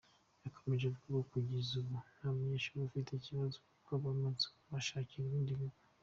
Yakomeje 0.43 0.83
avuga 0.87 1.05
ko 1.19 1.21
kugeza 1.31 1.71
ubu 1.81 1.95
nta 2.15 2.27
munyeshuri 2.35 2.77
ufite 2.87 3.09
ikibazo 3.13 3.55
kuko 3.69 3.91
bamaze 4.03 4.45
kubashakira 4.61 5.23
ibindi 5.27 5.53
bigo. 5.59 5.79